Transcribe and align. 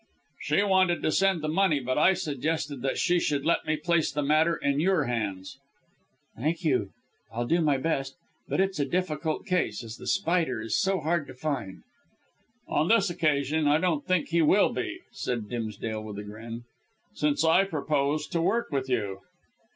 "She 0.39 0.63
wanted 0.63 1.03
to 1.03 1.11
send 1.11 1.43
the 1.43 1.47
money, 1.47 1.79
but 1.79 1.95
I 1.95 2.13
suggested 2.15 2.81
that 2.81 2.97
she 2.97 3.19
should 3.19 3.45
let 3.45 3.67
me 3.67 3.77
place 3.77 4.11
the 4.11 4.23
matter 4.23 4.55
in 4.55 4.79
your 4.79 5.03
hands." 5.03 5.59
"Thank 6.35 6.63
you. 6.65 6.89
I'll 7.31 7.45
do 7.45 7.61
my 7.61 7.77
best. 7.77 8.15
But 8.47 8.59
it's 8.61 8.79
a 8.79 8.85
difficult 8.85 9.45
case, 9.45 9.83
as 9.83 9.97
The 9.97 10.07
Spider 10.07 10.59
is 10.59 10.75
so 10.75 11.01
hard 11.01 11.27
to 11.27 11.35
find." 11.35 11.83
"On 12.67 12.87
this 12.87 13.11
occasion 13.11 13.67
I 13.67 13.77
don't 13.77 14.03
think 14.03 14.29
he 14.29 14.41
will 14.41 14.73
be," 14.73 15.01
said 15.11 15.47
Dimsdale 15.47 16.01
with 16.01 16.15
grim 16.15 16.25
humour, 16.51 16.63
"since 17.13 17.45
I 17.45 17.63
propose 17.65 18.25
to 18.29 18.41
work 18.41 18.71
with 18.71 18.89
you." 18.89 19.19